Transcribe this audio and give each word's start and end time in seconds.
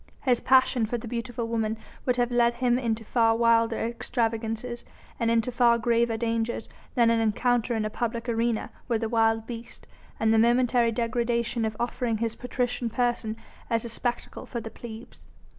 His 0.21 0.39
passion 0.39 0.87
for 0.87 0.97
the 0.97 1.07
beautiful 1.07 1.47
woman 1.47 1.77
would 2.07 2.15
have 2.15 2.31
led 2.31 2.55
him 2.55 2.79
into 2.79 3.05
far 3.05 3.35
wilder 3.37 3.77
extravagances 3.77 4.83
and 5.19 5.29
into 5.29 5.51
far 5.51 5.77
graver 5.77 6.17
dangers 6.17 6.67
than 6.95 7.11
an 7.11 7.19
encounter 7.19 7.75
in 7.75 7.85
a 7.85 7.89
public 7.91 8.27
arena 8.27 8.71
with 8.87 9.03
a 9.03 9.09
wild 9.09 9.45
beast, 9.45 9.85
and 10.19 10.33
the 10.33 10.39
momentary 10.39 10.91
degradation 10.91 11.65
of 11.65 11.77
offering 11.79 12.17
his 12.17 12.35
patrician 12.35 12.89
person 12.89 13.37
as 13.69 13.85
a 13.85 13.89
spectacle 13.89 14.47
for 14.47 14.59
the 14.59 14.71
plebs. 14.71 15.27